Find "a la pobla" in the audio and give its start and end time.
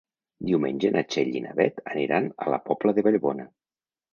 2.47-2.99